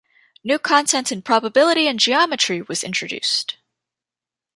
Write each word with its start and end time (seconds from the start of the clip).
New 0.43 0.57
content 0.57 1.11
in 1.11 1.21
probability 1.21 1.85
and 1.87 1.99
geometry 1.99 2.59
was 2.63 2.83
introduced. 2.83 3.57